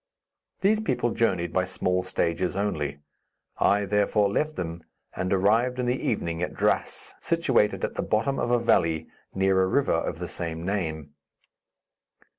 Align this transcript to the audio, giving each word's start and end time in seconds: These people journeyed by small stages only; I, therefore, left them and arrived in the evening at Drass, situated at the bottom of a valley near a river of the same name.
These 0.61 0.79
people 0.81 1.11
journeyed 1.11 1.53
by 1.53 1.63
small 1.63 2.01
stages 2.01 2.55
only; 2.55 3.01
I, 3.59 3.85
therefore, 3.85 4.31
left 4.33 4.55
them 4.55 4.83
and 5.15 5.31
arrived 5.31 5.77
in 5.77 5.85
the 5.85 6.01
evening 6.01 6.41
at 6.41 6.55
Drass, 6.55 7.13
situated 7.19 7.83
at 7.85 7.93
the 7.93 8.01
bottom 8.01 8.39
of 8.39 8.49
a 8.49 8.57
valley 8.57 9.09
near 9.35 9.61
a 9.61 9.67
river 9.67 9.93
of 9.93 10.17
the 10.17 10.27
same 10.27 10.65
name. 10.65 11.13